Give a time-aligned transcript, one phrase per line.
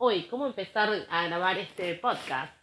[0.00, 2.54] hoy cómo empezar a grabar este podcast.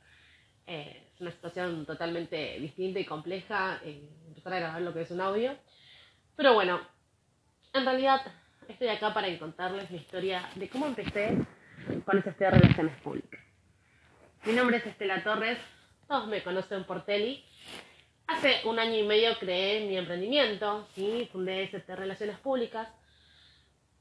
[0.66, 5.12] Eh, es una situación totalmente distinta y compleja eh, empezar a grabar lo que es
[5.12, 5.56] un audio.
[6.38, 6.80] Pero bueno,
[7.74, 8.22] en realidad
[8.70, 11.38] estoy acá para contarles la historia de cómo empecé
[12.06, 13.42] con este de relaciones públicas.
[14.46, 15.58] Mi nombre es Estela Torres,
[16.08, 17.44] todos me conocen por Teli.
[18.28, 21.30] Hace un año y medio creé mi emprendimiento, ¿sí?
[21.32, 22.88] fundé ST Relaciones Públicas,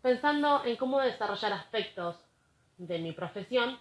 [0.02, 2.23] pensando en cómo desarrollar aspectos
[2.78, 3.78] de mi profesión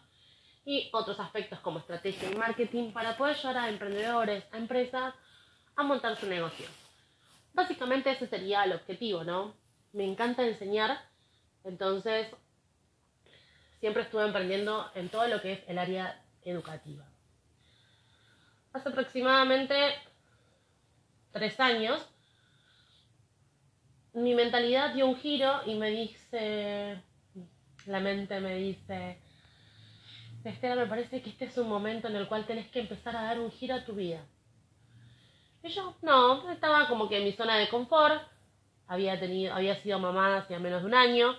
[0.65, 5.13] y otros aspectos como estrategia y marketing para poder ayudar a emprendedores, a empresas
[5.75, 6.67] a montar su negocio.
[7.53, 9.55] Básicamente ese sería el objetivo, ¿no?
[9.91, 10.97] Me encanta enseñar,
[11.63, 12.27] entonces
[13.79, 17.05] siempre estuve emprendiendo en todo lo que es el área educativa.
[18.71, 19.75] Hace aproximadamente
[21.31, 22.07] tres años,
[24.13, 27.03] mi mentalidad dio un giro y me dice,
[27.85, 29.17] la mente me dice,
[30.43, 33.23] Estela, me parece que este es un momento en el cual tenés que empezar a
[33.23, 34.25] dar un giro a tu vida.
[35.63, 38.21] Y yo, no, estaba como que en mi zona de confort,
[38.87, 41.35] había, tenido, había sido mamá hacía menos de un año,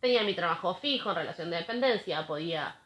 [0.00, 2.76] tenía mi trabajo fijo en relación de dependencia, podía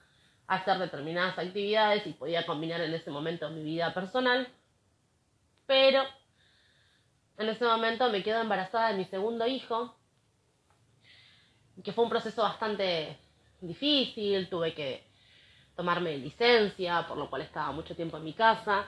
[0.46, 4.48] hacer determinadas actividades y podía combinar en ese momento mi vida personal,
[5.66, 6.02] pero
[7.38, 9.94] en ese momento me quedo embarazada de mi segundo hijo
[11.82, 13.18] que fue un proceso bastante
[13.60, 15.04] difícil, tuve que
[15.76, 18.86] tomarme licencia, por lo cual estaba mucho tiempo en mi casa.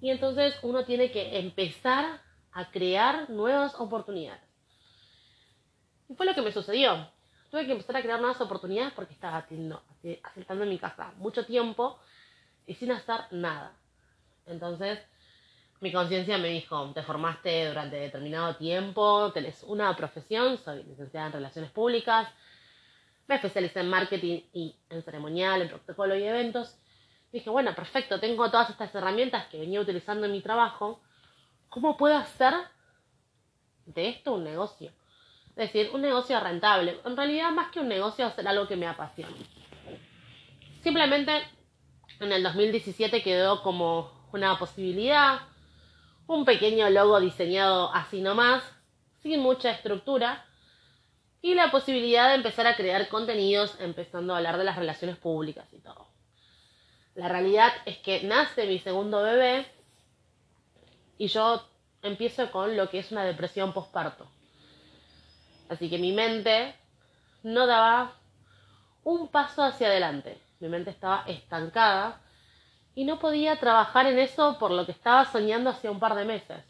[0.00, 2.20] Y entonces uno tiene que empezar
[2.52, 4.42] a crear nuevas oportunidades.
[6.08, 7.08] Y fue lo que me sucedió.
[7.50, 11.98] Tuve que empezar a crear nuevas oportunidades porque estaba haciendo, en mi casa mucho tiempo
[12.66, 13.72] y sin hacer nada.
[14.46, 14.98] Entonces,
[15.80, 21.32] mi conciencia me dijo, te formaste durante determinado tiempo, tenés una profesión, soy licenciada en
[21.34, 22.28] Relaciones Públicas,
[23.28, 26.78] me especialicé en marketing y en ceremonial, en protocolo y eventos.
[27.32, 31.00] Dije, bueno, perfecto, tengo todas estas herramientas que venía utilizando en mi trabajo,
[31.68, 32.54] ¿cómo puedo hacer
[33.84, 34.92] de esto un negocio?
[35.50, 37.00] Es decir, un negocio rentable.
[37.04, 39.36] En realidad, más que un negocio, hacer algo que me apasione.
[40.82, 41.42] Simplemente
[42.20, 45.40] en el 2017 quedó como una posibilidad
[46.26, 48.62] un pequeño logo diseñado así nomás,
[49.22, 50.44] sin mucha estructura,
[51.42, 55.66] y la posibilidad de empezar a crear contenidos empezando a hablar de las relaciones públicas
[55.72, 56.08] y todo.
[57.14, 59.66] La realidad es que nace mi segundo bebé
[61.18, 61.66] y yo
[62.02, 64.26] empiezo con lo que es una depresión postparto.
[65.68, 66.74] Así que mi mente
[67.42, 68.12] no daba
[69.04, 70.38] un paso hacia adelante.
[70.60, 72.20] Mi mente estaba estancada
[72.96, 76.24] y no podía trabajar en eso por lo que estaba soñando hace un par de
[76.24, 76.64] meses.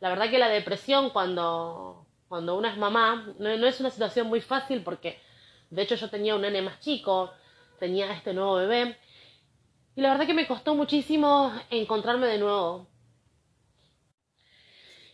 [0.00, 4.40] La verdad que la depresión cuando, cuando uno es mamá no, es una situación muy
[4.40, 5.20] fácil porque
[5.70, 7.32] de hecho yo tenía un nene más chico,
[7.78, 8.98] tenía este nuevo bebé
[9.94, 12.88] y la verdad que me costó muchísimo encontrarme de nuevo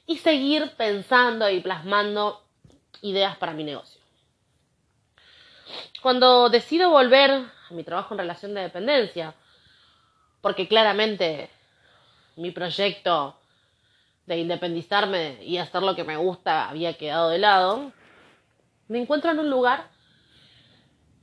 [0.06, 2.43] y seguir pensando y plasmando
[3.03, 4.00] ideas para mi negocio.
[6.00, 9.34] Cuando decido volver a mi trabajo en relación de dependencia,
[10.42, 11.48] porque claramente
[12.36, 13.36] mi proyecto
[14.26, 17.92] de independizarme y hacer lo que me gusta había quedado de lado,
[18.88, 19.88] me encuentro en un lugar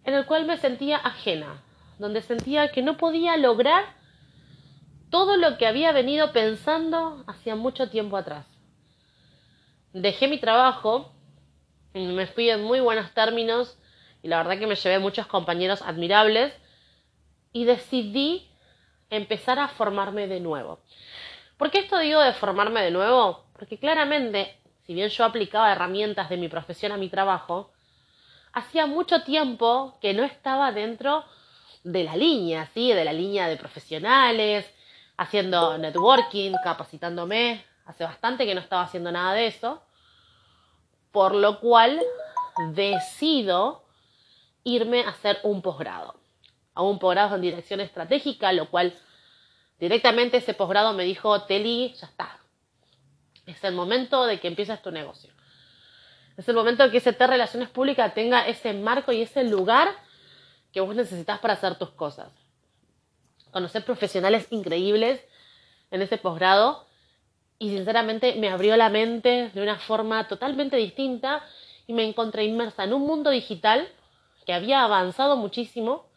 [0.03, 1.61] en el cual me sentía ajena,
[1.99, 3.85] donde sentía que no podía lograr
[5.11, 8.45] todo lo que había venido pensando hacía mucho tiempo atrás.
[9.91, 11.11] Dejé mi trabajo,
[11.93, 13.77] me fui en muy buenos términos
[14.21, 16.53] y la verdad que me llevé muchos compañeros admirables
[17.51, 18.48] y decidí
[19.09, 20.79] empezar a formarme de nuevo.
[21.57, 23.43] ¿Por qué esto digo de formarme de nuevo?
[23.53, 24.55] Porque claramente,
[24.85, 27.71] si bien yo aplicaba herramientas de mi profesión a mi trabajo,
[28.53, 31.25] hacía mucho tiempo que no estaba dentro
[31.83, 32.91] de la línea, ¿sí?
[32.93, 34.71] De la línea de profesionales,
[35.17, 37.63] haciendo networking, capacitándome.
[37.85, 39.81] Hace bastante que no estaba haciendo nada de eso.
[41.11, 41.99] Por lo cual
[42.73, 43.83] decido
[44.63, 46.18] irme a hacer un posgrado
[46.79, 48.93] a un posgrado en dirección estratégica, lo cual
[49.81, 52.39] directamente ese posgrado me dijo, Teli, ya está.
[53.45, 55.29] Es el momento de que empieces tu negocio.
[56.37, 59.89] Es el momento de que ese T Relaciones Públicas tenga ese marco y ese lugar
[60.71, 62.29] que vos necesitas para hacer tus cosas.
[63.51, 65.21] Conocer profesionales increíbles
[65.91, 66.85] en ese posgrado
[67.57, 71.43] y sinceramente me abrió la mente de una forma totalmente distinta
[71.87, 73.89] y me encontré inmersa en un mundo digital
[74.45, 76.08] que había avanzado muchísimo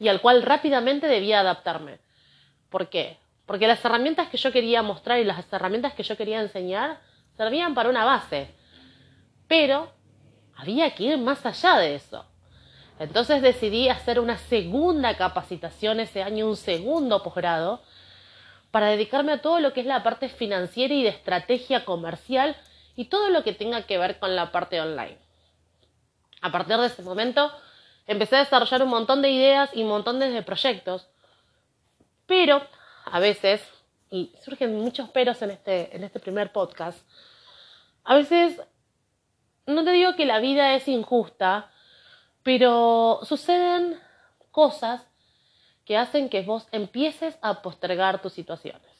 [0.00, 1.98] y al cual rápidamente debía adaptarme.
[2.70, 3.18] ¿Por qué?
[3.46, 7.00] Porque las herramientas que yo quería mostrar y las herramientas que yo quería enseñar
[7.36, 8.48] servían para una base,
[9.46, 9.92] pero
[10.56, 12.24] había que ir más allá de eso.
[12.98, 17.82] Entonces decidí hacer una segunda capacitación ese año, un segundo posgrado,
[18.70, 22.56] para dedicarme a todo lo que es la parte financiera y de estrategia comercial
[22.96, 25.18] y todo lo que tenga que ver con la parte online.
[26.40, 27.52] A partir de ese momento
[28.10, 31.08] empecé a desarrollar un montón de ideas y un montón de proyectos,
[32.26, 32.60] pero
[33.04, 33.62] a veces,
[34.10, 36.98] y surgen muchos peros en este, en este primer podcast,
[38.02, 38.60] a veces
[39.66, 41.70] no te digo que la vida es injusta,
[42.42, 43.96] pero suceden
[44.50, 45.02] cosas
[45.84, 48.90] que hacen que vos empieces a postergar tus situaciones.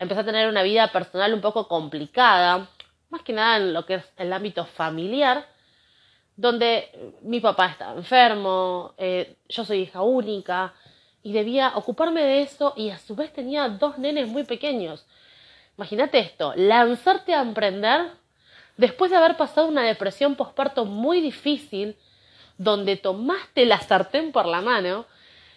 [0.00, 2.68] Empecé a tener una vida personal un poco complicada,
[3.10, 5.46] más que nada en lo que es el ámbito familiar,
[6.36, 10.74] donde mi papá estaba enfermo, eh, yo soy hija única,
[11.22, 15.06] y debía ocuparme de eso y a su vez tenía dos nenes muy pequeños.
[15.76, 18.10] Imagínate esto, lanzarte a emprender
[18.76, 21.96] después de haber pasado una depresión postparto muy difícil,
[22.58, 25.06] donde tomaste la sartén por la mano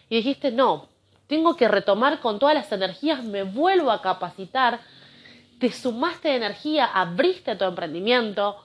[0.09, 0.87] y dijiste, no,
[1.27, 4.79] tengo que retomar con todas las energías, me vuelvo a capacitar,
[5.59, 8.63] te sumaste de energía, abriste tu emprendimiento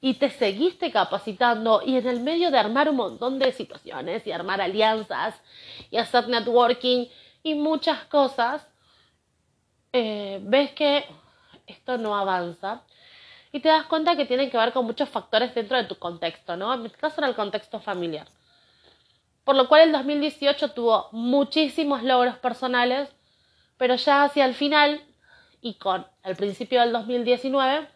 [0.00, 4.32] y te seguiste capacitando y en el medio de armar un montón de situaciones y
[4.32, 5.40] armar alianzas
[5.90, 7.06] y hacer networking
[7.42, 8.66] y muchas cosas,
[9.92, 11.04] eh, ves que
[11.66, 12.82] esto no avanza
[13.52, 16.56] y te das cuenta que tienen que ver con muchos factores dentro de tu contexto,
[16.56, 16.74] ¿no?
[16.74, 18.28] En mi caso era el contexto familiar.
[19.44, 23.08] Por lo cual el 2018 tuvo muchísimos logros personales,
[23.78, 25.00] pero ya hacia el final
[25.62, 27.95] y con el principio del 2019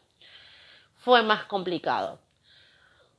[1.00, 2.18] fue más complicado.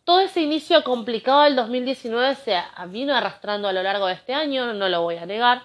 [0.03, 4.73] Todo ese inicio complicado del 2019 se vino arrastrando a lo largo de este año,
[4.73, 5.63] no lo voy a negar,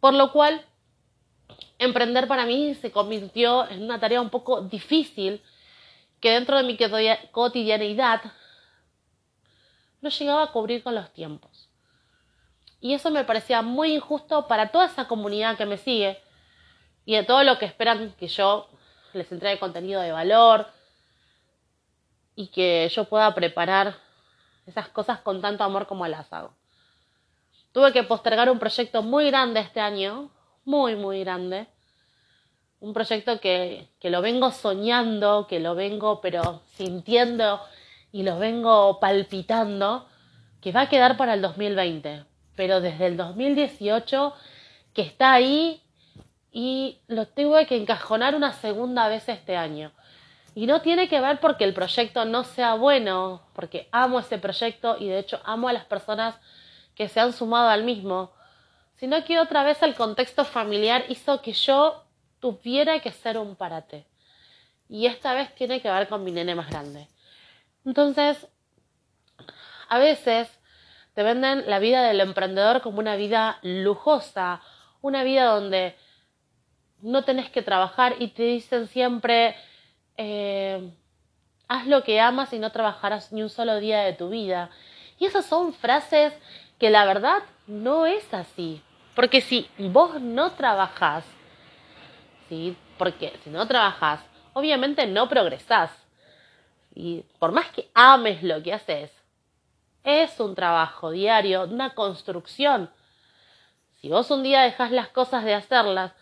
[0.00, 0.64] por lo cual
[1.78, 5.42] emprender para mí se convirtió en una tarea un poco difícil
[6.20, 6.78] que dentro de mi
[7.32, 8.22] cotidianeidad
[10.00, 11.68] no llegaba a cubrir con los tiempos.
[12.80, 16.20] Y eso me parecía muy injusto para toda esa comunidad que me sigue
[17.06, 18.68] y de todo lo que esperan que yo
[19.14, 20.66] les entregue contenido de valor
[22.36, 23.96] y que yo pueda preparar
[24.66, 26.52] esas cosas con tanto amor como las hago.
[27.72, 30.30] Tuve que postergar un proyecto muy grande este año,
[30.64, 31.66] muy, muy grande,
[32.80, 37.60] un proyecto que, que lo vengo soñando, que lo vengo pero sintiendo
[38.12, 40.06] y lo vengo palpitando,
[40.60, 42.24] que va a quedar para el 2020,
[42.56, 44.34] pero desde el 2018
[44.94, 45.82] que está ahí
[46.52, 49.90] y lo tuve que encajonar una segunda vez este año.
[50.54, 54.96] Y no tiene que ver porque el proyecto no sea bueno, porque amo ese proyecto
[54.98, 56.36] y de hecho amo a las personas
[56.94, 58.32] que se han sumado al mismo,
[58.96, 62.04] sino que otra vez el contexto familiar hizo que yo
[62.38, 64.06] tuviera que ser un parate.
[64.88, 67.08] Y esta vez tiene que ver con mi nene más grande.
[67.84, 68.46] Entonces,
[69.88, 70.48] a veces
[71.14, 74.60] te venden la vida del emprendedor como una vida lujosa,
[75.00, 75.96] una vida donde
[77.00, 79.56] no tenés que trabajar y te dicen siempre,
[80.16, 80.90] eh,
[81.68, 84.70] haz lo que amas y no trabajarás ni un solo día de tu vida.
[85.18, 86.32] Y esas son frases
[86.78, 88.82] que la verdad no es así.
[89.14, 91.24] Porque si vos no trabajás
[92.48, 92.76] ¿sí?
[92.98, 94.20] Porque si no trabajas,
[94.52, 95.90] obviamente no progresás.
[96.94, 99.10] Y por más que ames lo que haces,
[100.04, 102.90] es un trabajo diario, una construcción.
[104.00, 106.12] Si vos un día dejas las cosas de hacerlas,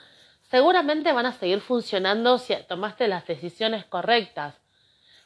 [0.52, 4.54] seguramente van a seguir funcionando si tomaste las decisiones correctas.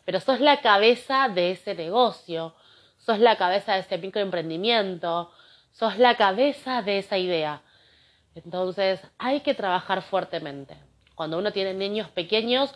[0.04, 2.54] Pero sos la cabeza de ese negocio,
[2.96, 5.32] sos la cabeza de ese microemprendimiento,
[5.72, 7.62] sos la cabeza de esa idea.
[8.36, 10.76] Entonces hay que trabajar fuertemente.
[11.16, 12.72] Cuando uno tiene niños pequeños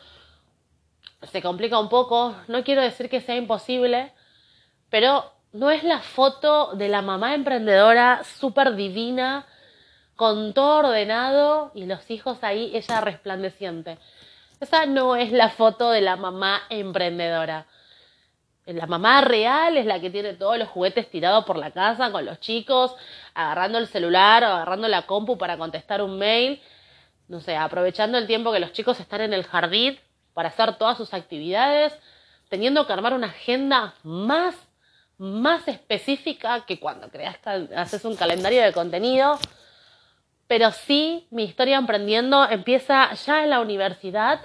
[1.31, 2.35] se complica un poco.
[2.49, 4.13] No quiero decir que sea imposible,
[4.89, 9.47] pero no es la foto de la mamá emprendedora súper divina,
[10.21, 13.97] con todo ordenado y los hijos ahí, ella resplandeciente.
[14.61, 17.65] Esa no es la foto de la mamá emprendedora.
[18.67, 22.27] La mamá real es la que tiene todos los juguetes tirados por la casa con
[22.27, 22.95] los chicos,
[23.33, 26.61] agarrando el celular o agarrando la compu para contestar un mail.
[27.27, 29.99] No sé, aprovechando el tiempo que los chicos están en el jardín
[30.35, 31.99] para hacer todas sus actividades,
[32.51, 34.55] teniendo que armar una agenda más,
[35.17, 37.39] más específica que cuando creas
[37.75, 39.39] haces un calendario de contenido.
[40.51, 44.41] Pero sí, mi historia emprendiendo empieza ya en la universidad,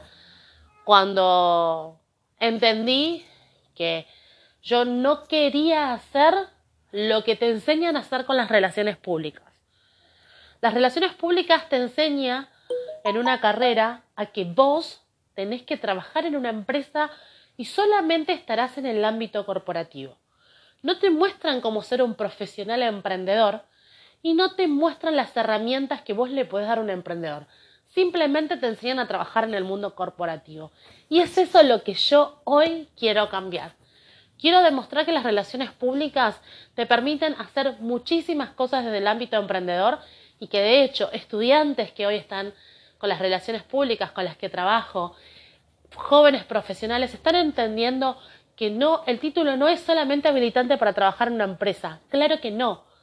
[0.84, 2.00] cuando
[2.40, 3.26] entendí
[3.74, 4.06] que
[4.62, 6.36] yo no quería hacer
[6.92, 9.52] lo que te enseñan a hacer con las relaciones públicas.
[10.62, 12.50] Las relaciones públicas te enseñan
[13.04, 15.02] en una carrera a que vos
[15.34, 17.10] tenés que trabajar en una empresa
[17.58, 20.20] y solamente estarás en el ámbito corporativo.
[20.84, 23.64] no te muestran cómo ser un profesional emprendedor
[24.26, 27.46] y no te muestran las herramientas que vos le podés dar a un emprendedor.
[27.90, 30.72] Simplemente te enseñan a trabajar en el mundo corporativo.
[31.10, 33.74] Y es eso lo que yo hoy quiero cambiar.
[34.40, 36.42] Quiero demostrar que las relaciones públicas
[36.74, 40.00] te permiten hacer muchísimas cosas desde el ámbito emprendedor
[40.40, 42.52] y que de hecho estudiantes que hoy están
[42.98, 45.16] con las relaciones públicas con las que trabajo,
[45.94, 48.18] jóvenes profesionales, están entendiendo
[48.56, 52.00] que no, el título no es solamente habilitante para trabajar en una empresa.
[52.10, 52.95] Claro que no.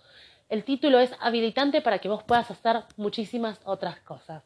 [0.52, 4.44] El título es habilitante para que vos puedas hacer muchísimas otras cosas.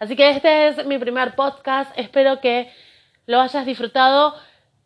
[0.00, 1.96] Así que este es mi primer podcast.
[1.96, 2.72] Espero que
[3.26, 4.34] lo hayas disfrutado.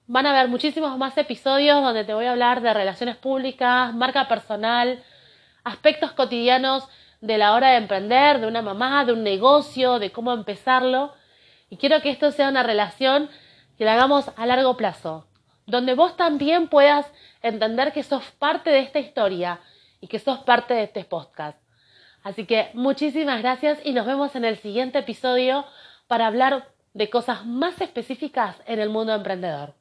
[0.07, 4.29] Van a haber muchísimos más episodios donde te voy a hablar de relaciones públicas, marca
[4.29, 5.03] personal,
[5.65, 6.87] aspectos cotidianos
[7.23, 11.15] de la hora de emprender, de una mamá, de un negocio, de cómo empezarlo.
[11.71, 13.31] Y quiero que esto sea una relación
[13.79, 15.27] que la hagamos a largo plazo,
[15.65, 19.61] donde vos también puedas entender que sos parte de esta historia
[20.07, 21.59] y que sos parte de este podcast.
[22.23, 25.65] Así que muchísimas gracias y nos vemos en el siguiente episodio
[26.07, 29.75] para hablar de cosas más específicas en el mundo emprendedor.